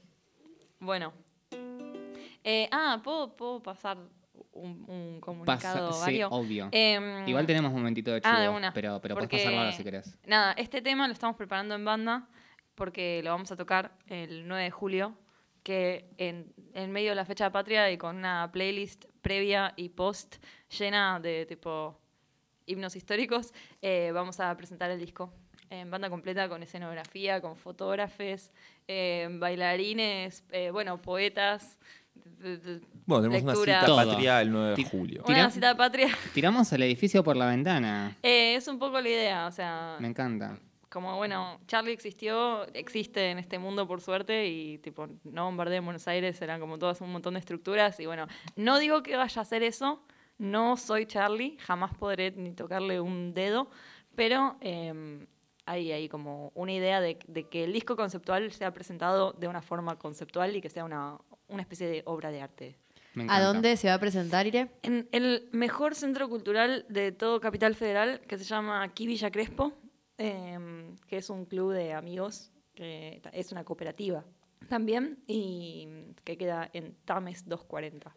[0.79, 1.13] Bueno.
[2.43, 3.97] Eh, ah, ¿puedo, puedo pasar
[4.53, 6.69] un, un comunicado Pasa, sí, obvio.
[6.71, 8.73] Em, Igual tenemos un momentito de chivo, ah, de una.
[8.73, 10.17] pero, pero puedes pasarlo ahora si querés.
[10.25, 12.27] Nada, este tema lo estamos preparando en banda
[12.75, 15.15] porque lo vamos a tocar el 9 de julio
[15.63, 19.89] que en, en medio de la fecha de patria y con una playlist previa y
[19.89, 20.37] post
[20.77, 21.99] llena de tipo
[22.65, 25.33] himnos históricos, eh, vamos a presentar el disco
[25.71, 28.51] en banda completa con escenografía, con fotógrafos,
[28.87, 31.77] eh, bailarines, eh, bueno, poetas.
[33.05, 33.53] Bueno, tenemos lectura.
[33.53, 33.95] una cita Todo.
[33.97, 35.23] patria el 9 de julio.
[35.23, 36.09] Tira- Una cita patria.
[36.33, 38.17] Tiramos el edificio por la ventana.
[38.23, 40.57] Eh, es un poco la idea, o sea, Me encanta.
[40.89, 45.85] Como bueno, Charlie existió, existe en este mundo por suerte y tipo, no bombardeo en
[45.85, 49.39] Buenos Aires, eran como todas un montón de estructuras y bueno, no digo que vaya
[49.39, 50.03] a hacer eso,
[50.37, 53.69] no soy Charlie, jamás podré ni tocarle un dedo,
[54.15, 55.25] pero eh,
[55.65, 59.61] hay ahí como una idea de, de que el disco conceptual sea presentado de una
[59.61, 62.75] forma conceptual y que sea una, una especie de obra de arte.
[63.27, 64.69] ¿A dónde se va a presentar, Ire?
[64.83, 69.73] En el mejor centro cultural de todo Capital Federal, que se llama Aquí Villa Crespo,
[70.19, 74.23] em, que es un club de amigos, que es una cooperativa
[74.69, 75.87] también, y
[76.23, 78.13] que queda en Tames 240.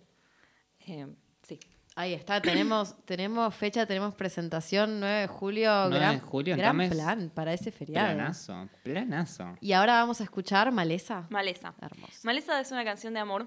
[0.86, 1.58] Em, sí.
[1.94, 5.70] Ahí está, tenemos, tenemos fecha, tenemos presentación, 9 de julio.
[5.88, 6.90] 9 de gran julio, gran Tames.
[6.90, 8.14] plan para ese feriado.
[8.14, 9.56] Planazo, planazo.
[9.60, 11.26] Y ahora vamos a escuchar Maleza.
[11.30, 11.74] Maleza.
[11.80, 12.20] Hermoso.
[12.24, 13.46] Maleza es una canción de amor.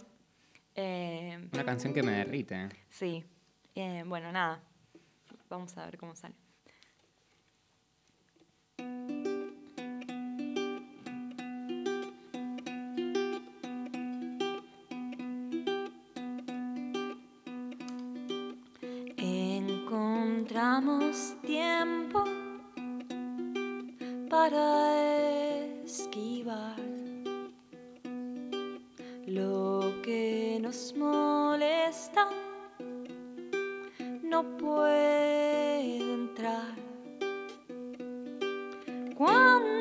[0.76, 2.70] Em, Una canción que me derrite.
[2.90, 3.24] sí.
[4.06, 4.62] Bueno, nada.
[5.50, 6.36] Vamos a ver cómo sale.
[19.88, 22.24] Encontramos tiempo
[24.30, 26.76] para esquivar
[29.26, 32.28] lo que nos molesta.
[34.24, 35.15] No puede
[39.16, 39.75] cuando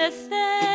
[0.00, 0.69] desde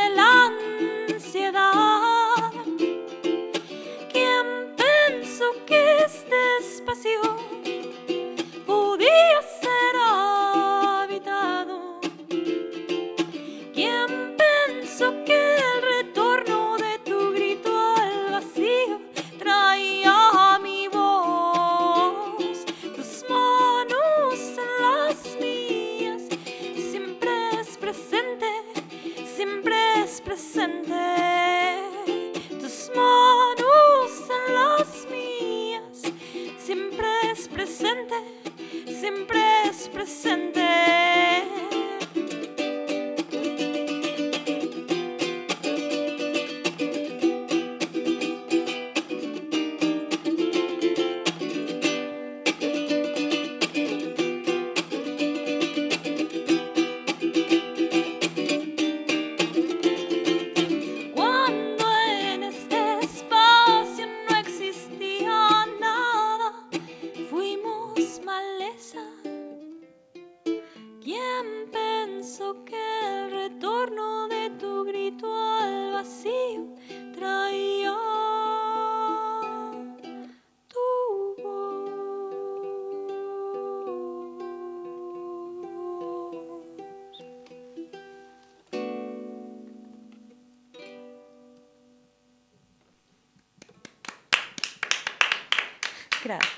[96.26, 96.52] Gracias.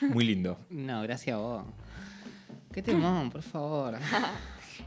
[0.00, 0.58] Muy lindo.
[0.70, 1.64] No, gracias a vos.
[2.72, 3.98] Qué temón, por favor.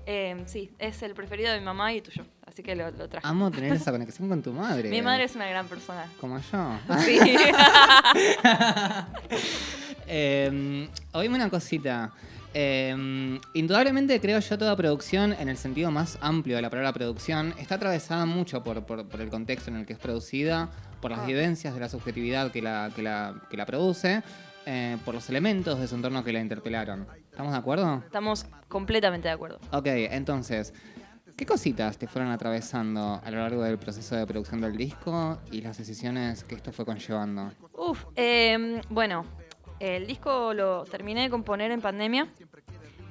[0.07, 2.25] Eh, sí, es el preferido de mi mamá y tuyo.
[2.45, 3.25] Así que lo, lo traje.
[3.25, 4.89] Amo tener esa conexión con tu madre.
[4.89, 6.07] Mi madre es una gran persona.
[6.19, 6.79] Como yo.
[7.05, 7.19] Sí.
[10.07, 12.11] Eh, oíme una cosita.
[12.55, 17.53] Eh, indudablemente creo yo toda producción, en el sentido más amplio de la palabra producción,
[17.57, 20.69] está atravesada mucho por, por- por el contexto en el que es producida,
[21.01, 21.25] por las Ah.
[21.25, 24.21] vivencias de la subjetividad que la, que la, que la produce,
[24.65, 27.07] eh, por los elementos de su entorno que la interpelaron.
[27.31, 28.01] ¿Estamos de acuerdo?
[28.05, 29.59] Estamos completamente de acuerdo.
[29.71, 30.73] Ok, entonces,
[31.35, 35.61] ¿qué cositas te fueron atravesando a lo largo del proceso de producción del disco y
[35.61, 37.51] las decisiones que esto fue conllevando?
[37.75, 39.25] Uf, eh, bueno,
[39.79, 42.27] el disco lo terminé de componer en pandemia.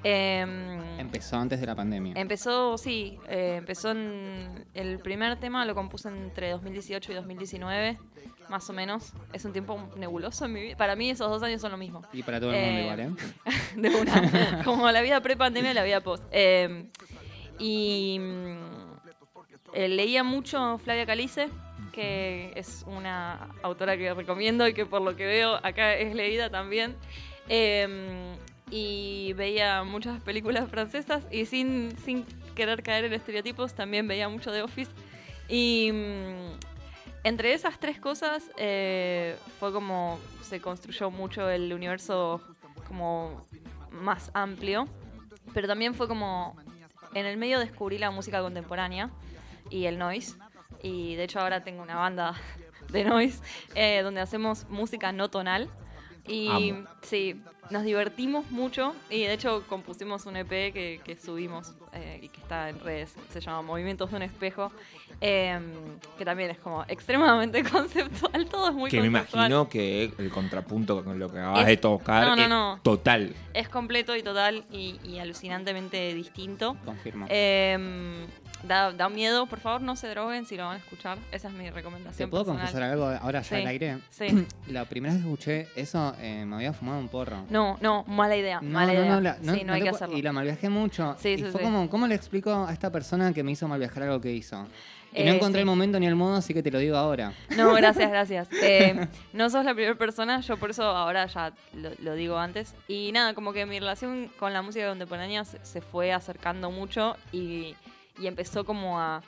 [0.05, 0.45] Eh,
[0.99, 2.15] Empezó antes de la pandemia.
[2.17, 4.67] Empezó, sí, eh, empezó en.
[4.75, 7.99] El primer tema lo compuse entre 2018 y 2019,
[8.49, 9.13] más o menos.
[9.33, 10.77] Es un tiempo nebuloso en mi vida.
[10.77, 12.03] Para mí, esos dos años son lo mismo.
[12.13, 13.11] Y para todo el mundo Eh, igual, ¿eh?
[13.77, 14.65] de una.
[14.65, 16.25] Como la vida pre-pandemia y la vida post.
[16.33, 16.87] Eh,
[17.61, 18.57] y mm,
[19.75, 21.49] eh, leía mucho Flavia Calice,
[21.93, 26.51] que es una autora que recomiendo y que por lo que veo acá es leída
[26.51, 26.97] también.
[27.49, 28.35] Eh,
[28.73, 32.25] y veía muchas películas francesas y sin, sin
[32.55, 34.91] querer caer en estereotipos también veía mucho de Office.
[35.47, 36.59] Y mm,
[37.25, 42.41] entre esas tres cosas eh, fue como se construyó mucho el universo
[42.89, 43.47] como
[43.91, 44.89] más amplio,
[45.53, 46.57] pero también fue como
[47.15, 49.11] en el medio descubrí la música contemporánea
[49.69, 50.37] y el noise.
[50.83, 52.35] Y de hecho ahora tengo una banda
[52.91, 53.41] de noise
[53.75, 55.69] eh, donde hacemos música no tonal.
[56.29, 56.89] Y Amo.
[57.03, 62.29] sí, nos divertimos mucho y de hecho compusimos un EP que, que subimos eh, y
[62.29, 64.71] que está en redes, se llama Movimientos de un Espejo,
[65.21, 65.59] eh,
[66.17, 71.03] que también es como extremadamente conceptual, todo es muy Que me imagino que el contrapunto
[71.03, 72.81] con lo que acabas Es- de tocar no, no, es no.
[72.85, 73.35] total.
[73.53, 76.77] Es completo y total y, y alucinantemente distinto.
[76.85, 77.27] Confirmo.
[77.29, 78.27] Eh,
[78.63, 81.19] da, da miedo, por favor no se droguen si lo van a escuchar.
[81.31, 82.31] Esa es mi ¿Te recomendación.
[82.31, 82.67] puedo personal.
[82.67, 83.55] confesar algo ahora ya Sí.
[83.57, 83.99] al aire?
[84.11, 84.47] Sí.
[84.69, 87.45] La primera vez que escuché eso, eh, me había fumado un porro.
[87.51, 88.61] No, no, mala idea.
[88.61, 89.11] No, mala no, idea.
[89.15, 90.17] no, la- no- sí, no, no hay te que pu- hacerlo.
[90.19, 91.17] Y la malviajé mucho.
[91.19, 94.05] Sí, y sí, fue como, ¿cómo le explico a esta persona que me hizo malviajar
[94.05, 94.67] algo que hizo?
[95.15, 95.61] Y no Eh, encontré sí.
[95.61, 97.35] el momento ni el modo, así que te lo digo ahora.
[97.55, 98.49] No, gracias, gracias.
[98.63, 102.75] Eh, no sos la primera persona, yo por eso ahora ya lo, lo digo antes.
[102.89, 107.17] Y nada, como que mi relación con la música contemporánea se, se fue acercando mucho
[107.31, 107.75] y,
[108.19, 109.23] y empezó como a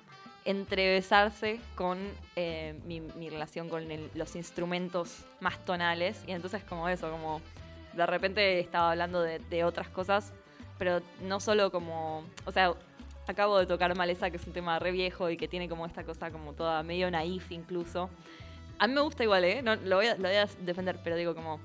[0.44, 1.98] entrevesarse con
[2.36, 6.22] eh, mi, mi relación con el- los instrumentos más tonales.
[6.26, 7.40] Y entonces como eso, como
[7.94, 10.32] de repente estaba hablando de, de otras cosas,
[10.78, 12.74] pero no solo como, o sea,
[13.26, 16.04] acabo de tocar Maleza, que es un tema re viejo y que tiene como esta
[16.04, 18.10] cosa como toda medio naif incluso.
[18.78, 19.62] A mí me gusta igual, ¿eh?
[19.62, 21.60] No, lo, voy a, lo voy a defender, pero digo como...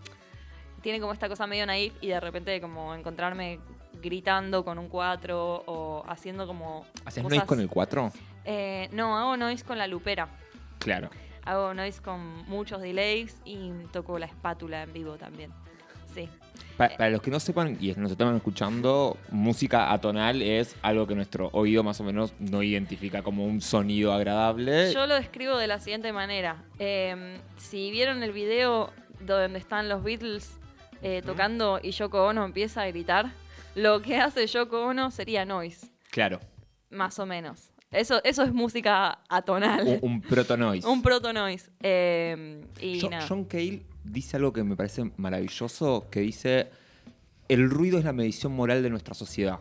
[0.81, 3.59] Tiene como esta cosa medio naif y de repente como encontrarme
[4.01, 6.85] gritando con un 4 o haciendo como...
[7.05, 8.11] ¿Haces cosas- noise con el 4?
[8.45, 10.27] Eh, no, hago noise con la lupera.
[10.79, 11.09] Claro.
[11.45, 15.51] Hago noise con muchos delays y toco la espátula en vivo también.
[16.13, 16.27] Sí.
[16.77, 21.13] Pa- para los que no sepan y nos están escuchando, música atonal es algo que
[21.15, 24.91] nuestro oído más o menos no identifica como un sonido agradable.
[24.93, 26.63] Yo lo describo de la siguiente manera.
[26.79, 30.57] Eh, si vieron el video donde están los Beatles
[31.01, 33.31] eh, tocando y Yoko Ono empieza a gritar,
[33.75, 36.39] lo que hace Yoko Ono sería noise, Claro.
[36.89, 37.71] más o menos.
[37.91, 39.87] Eso, eso es música atonal.
[39.87, 40.87] Un, un proto noise.
[40.87, 41.71] Un proto noise.
[41.81, 43.25] Eh, y Jo- nada.
[43.27, 46.69] John Cale dice algo que me parece maravilloso, que dice,
[47.47, 49.59] el ruido es la medición moral de nuestra sociedad.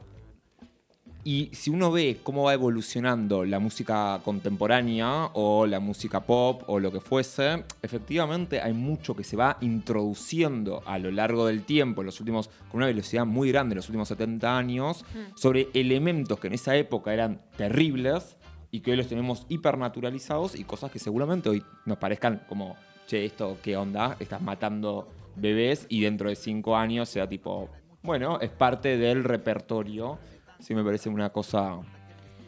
[1.28, 6.80] Y si uno ve cómo va evolucionando la música contemporánea o la música pop o
[6.80, 12.00] lo que fuese, efectivamente hay mucho que se va introduciendo a lo largo del tiempo,
[12.00, 15.04] en los últimos, con una velocidad muy grande, en los últimos 70 años,
[15.36, 18.38] sobre elementos que en esa época eran terribles
[18.70, 22.74] y que hoy los tenemos hipernaturalizados y cosas que seguramente hoy nos parezcan como,
[23.06, 27.68] che, esto qué onda, estás matando bebés y dentro de cinco años sea tipo,
[28.02, 30.18] bueno, es parte del repertorio.
[30.60, 31.78] Sí me parece una cosa...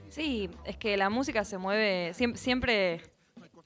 [0.08, 3.02] Sí, es que la música se mueve siempre, siempre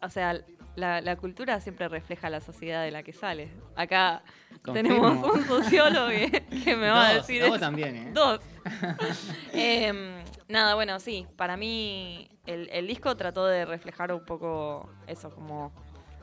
[0.02, 0.38] o sea,
[0.76, 3.48] la, la cultura siempre refleja la sociedad de la que sale.
[3.76, 4.22] Acá
[4.62, 4.88] Confirmo.
[4.90, 7.58] tenemos un sociólogo que, que me va a Dos, decir eso.
[7.58, 8.10] también, ¿eh?
[8.12, 8.40] Dos.
[9.52, 15.30] Em, nada, bueno, sí, para mí el, el disco trató de reflejar un poco eso,
[15.30, 15.72] como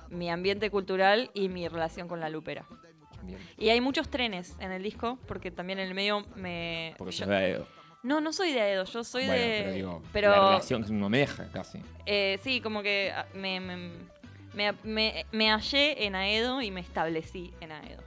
[0.10, 2.66] mi ambiente cultural y mi relación con la lupera.
[3.24, 6.94] Bien, Y hay muchos trenes en el disco, porque también en el medio me...
[6.98, 7.26] porque yo-.
[8.04, 9.60] No, no soy de Aedo, yo soy bueno, de...
[9.64, 11.80] pero digo, pero- la relación no me deja casi.
[12.06, 13.92] Eh, sí, como que ah, me, me,
[14.54, 18.04] me, me- me hallé en Aedo y me establecí en Aedo.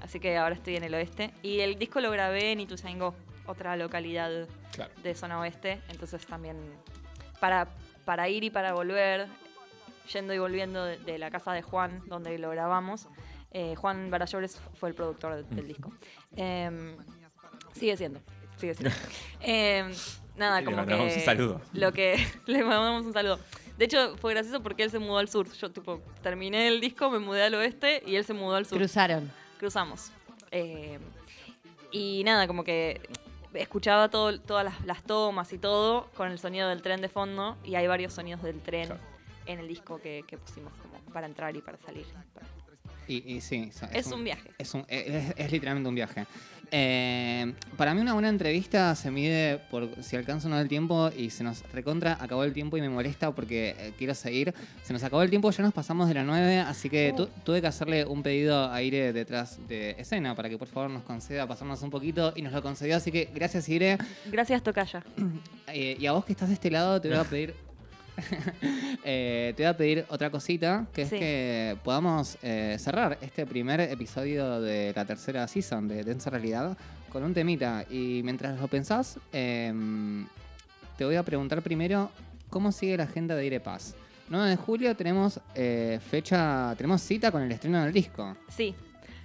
[0.00, 1.32] Así que ahora estoy en el oeste.
[1.42, 3.14] Y el disco lo grabé en Ituzaingó,
[3.46, 4.92] otra localidad Claro.
[5.02, 5.80] de zona oeste.
[5.88, 6.56] Entonces también
[7.40, 7.66] para,
[8.04, 9.26] para ir y para volver,
[10.12, 13.08] yendo y volviendo de, de la casa de Juan, donde lo grabamos.
[13.52, 15.92] Eh, Juan Barallores fue el productor de- del disco.
[16.36, 16.96] Em,
[17.72, 18.20] sigue siendo,
[18.56, 18.94] sigue siendo.
[19.40, 19.92] Em,
[20.36, 21.60] nada, Le como mandamos que un saludo.
[21.72, 23.38] Lo que le mandamos un saludo.
[23.78, 25.50] De hecho, fue gracioso porque él se mudó al sur.
[25.52, 28.78] Yo, tipo, terminé el disco, me mudé al oeste y él se mudó al sur
[28.78, 29.30] Cruzaron.
[29.58, 30.10] cruzamos.
[30.50, 30.98] Eh,
[31.92, 33.00] y nada, como que
[33.52, 37.56] escuchaba todo, todas las, las tomas y todo con el sonido del tren de fondo
[37.64, 39.00] y hay varios sonidos del tren Claro.
[39.46, 42.06] en el disco que, que pusimos como para entrar y para salir.
[43.08, 44.50] Y, y sí, so- Es un viaje.
[44.58, 46.26] Es, un- es- es literalmente un viaje.
[46.72, 51.30] Eh, para mí una buena entrevista se mide por si alcanza uno el tiempo y
[51.30, 54.52] se nos recontra, acabó el tiempo y me molesta porque eh, quiero seguir.
[54.82, 57.60] Se nos acabó el tiempo, ya nos pasamos de la 9, así que tu- tuve
[57.60, 61.46] que hacerle un pedido a Ire detrás de escena para que por favor nos conceda
[61.46, 63.96] pasarnos un poquito y nos lo concedió, así que gracias Ire.
[64.26, 65.04] Gracias, Tocaya.
[65.68, 67.52] Eh, y a vos que estás de este lado te voy a pedir...
[69.04, 73.80] eh, te voy a pedir otra cosita, que es que podamos eh, cerrar este primer
[73.80, 76.76] episodio de la tercera season de Densa Realidad
[77.10, 77.84] con un temita.
[77.90, 80.26] Y mientras lo pensás, em,
[80.96, 82.10] te voy a preguntar primero
[82.50, 83.94] cómo sigue la agenda de Ire Paz.
[84.28, 88.36] 9 de julio tenemos eh, fecha, tenemos cita con el estreno del disco.
[88.48, 88.74] Sí.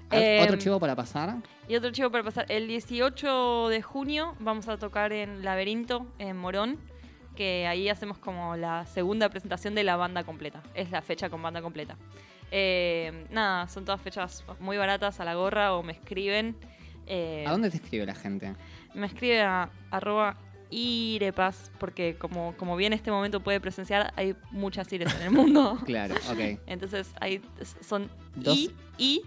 [0.08, 1.38] ¿Otro Em, chivo para pasar?
[1.68, 2.46] Y otro chivo para pasar.
[2.50, 6.78] El 18 de junio vamos a tocar en Laberinto, en Morón,
[7.36, 10.62] que ahí hacemos como la segunda presentación de la banda completa.
[10.74, 11.96] Es la fecha con banda completa.
[12.52, 16.56] Eh, nada, son todas fechas muy baratas a la gorra o me escriben.
[17.08, 18.56] eh, ¿A dónde te escribe la gente?
[18.94, 20.38] Me escribe a arroba
[20.70, 25.78] irepas, porque como, como bien este momento puede presenciar, hay muchas ires en el mundo.
[25.86, 26.60] Claro, ok.
[26.68, 27.42] Entonces ahí
[27.82, 29.22] son Dos- i y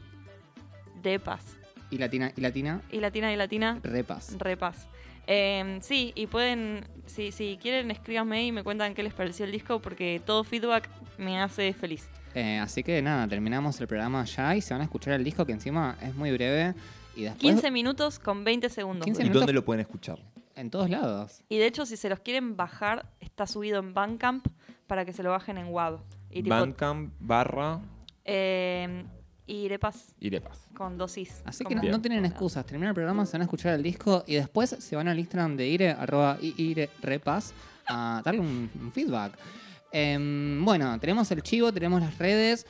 [1.02, 1.56] de paz.
[1.90, 4.36] Y latina, y latina, Y latina y latina, repas.
[4.38, 4.88] Repas.
[5.26, 9.52] Eh, sí, y pueden, si, si quieren, escríbanme y me cuentan qué les pareció el
[9.52, 12.08] disco, porque todo feedback me hace feliz.
[12.34, 15.46] Eh, así que nada, terminamos el programa ya y se van a escuchar el disco
[15.46, 16.74] que encima es muy breve.
[17.16, 19.04] Y después 15 minutos con 20 segundos.
[19.04, 19.42] 15 ¿Y minutos.
[19.42, 20.18] dónde lo pueden escuchar?
[20.56, 21.42] en todos lados.
[21.48, 24.46] Y de hecho, si se los quieren bajar, está subido en Bandcamp
[24.86, 26.00] para que se lo bajen en WAV.
[26.30, 27.80] Y tipo, Bandcamp barra
[28.24, 29.04] eh,
[29.46, 30.68] y Repas Irepas.
[30.74, 31.42] con dosis.
[31.44, 32.64] Así que no, no tienen excusas.
[32.64, 35.56] Terminan el programa, se van a escuchar el disco y después se van al Instagram
[35.56, 37.52] de Ire, arroba Ire Repas,
[37.86, 39.36] a darle un, un feedback.
[39.92, 42.66] Em, bueno, tenemos el chivo, tenemos las redes.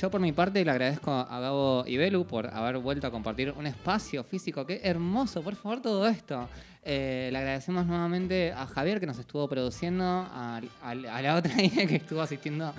[0.00, 3.52] Yo por mi parte le agradezco a Gabo y Belu por haber vuelto a compartir
[3.56, 4.64] un espacio físico.
[4.64, 6.48] Qué hermoso, por favor, todo esto.
[6.84, 11.52] Eh, le agradecemos nuevamente a Javier que nos estuvo produciendo, a, a- a la otra
[11.62, 12.72] Ire que estuvo asistiendo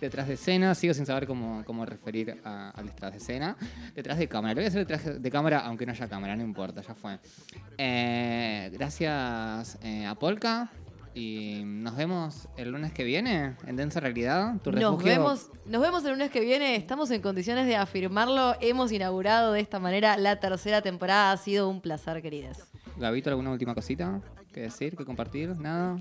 [0.00, 0.74] detrás de escena.
[0.74, 3.54] Sigo sin saber cómo, cómo referir a- detrás de escena.
[3.94, 4.54] Detrás de cámara.
[4.54, 7.18] Lo voy a hacer detrás de cámara, aunque no haya cámara, no importa, ya fue.
[7.76, 10.70] Eh, gracias eh, a Polka.
[11.14, 14.56] Y nos vemos el lunes que viene en Densa Realidad.
[14.62, 16.76] Tu Nos vemos, nos vemos el lunes que viene.
[16.76, 18.54] Estamos en condiciones de afirmarlo.
[18.60, 21.32] Hemos inaugurado de esta manera la tercera temporada.
[21.32, 22.66] Ha sido un placer, queridas.
[22.96, 24.20] Gabito, ¿alguna última cosita
[24.52, 25.54] que decir, que compartir?
[25.56, 25.98] ¿Nada?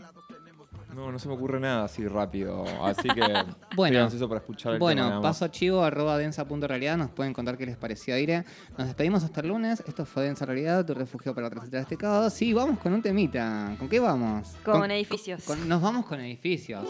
[0.95, 2.63] No, no se me ocurre nada así rápido.
[2.85, 3.21] Así que.
[3.75, 4.03] Bueno.
[4.03, 5.21] ansioso para escuchar el tema Bueno, más.
[5.21, 6.97] paso chivo arroba densa.realidad.
[6.97, 8.43] Nos pueden contar qué les pareció Aire.
[8.77, 9.81] Nos despedimos hasta el lunes.
[9.87, 12.33] Esto fue Densa Realidad, tu refugio para transitar este caos.
[12.33, 13.75] Sí, vamos con un temita.
[13.79, 14.49] ¿Con qué vamos?
[14.65, 15.43] Con edificios.
[15.45, 16.85] con- nos vamos con edificios.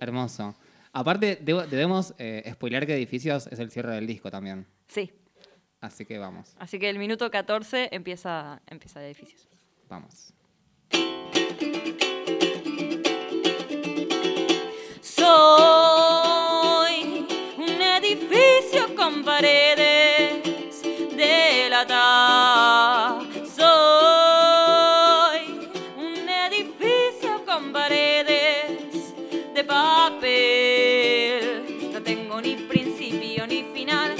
[0.00, 0.54] Hermoso.
[0.92, 4.66] Aparte, debo- debemos eh, spoiler que edificios es el cierre del disco también.
[4.88, 5.10] Sí,
[5.80, 9.48] Así que vamos, así que el minuto 14 empieza, empieza de edificios.
[9.88, 10.33] vamos.
[15.24, 17.00] Soy
[17.56, 23.20] un edificio con paredes de lata.
[23.56, 24.90] Soy
[25.96, 29.14] un edificio con paredes
[29.54, 30.20] de papel.
[31.90, 34.14] No tengo ni principio ni final.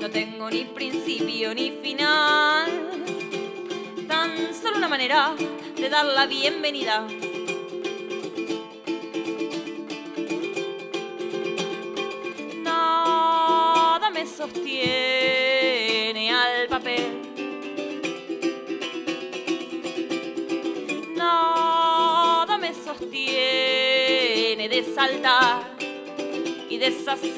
[0.00, 2.70] No tengo ni principio ni final.
[4.08, 5.34] Tan solo una manera
[5.76, 7.06] de dar la bienvenida.
[14.42, 17.20] Sostiene al papel.
[21.14, 25.62] Nada me sostiene de saltar
[26.68, 27.32] y deshacerme.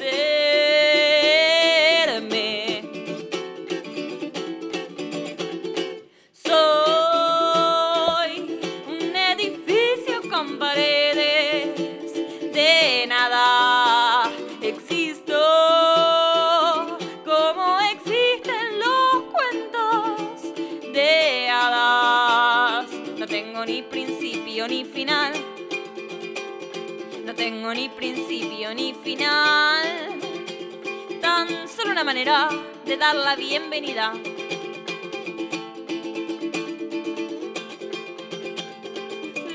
[32.05, 32.49] Manera
[32.85, 34.13] de dar la bienvenida.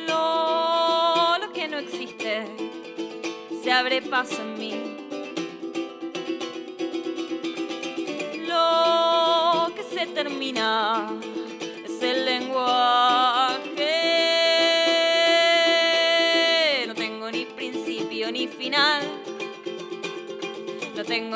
[0.08, 2.44] Lo, lo que no existe
[3.62, 4.72] se abre paso en mí.
[8.48, 10.89] Lo que se termina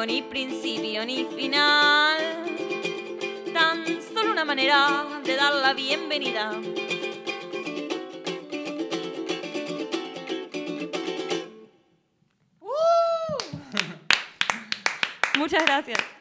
[0.05, 2.19] tengo ni principio ni final.
[3.53, 6.53] Tan solo una manera de dar la bienvenida.
[15.37, 16.14] Muchas gracias.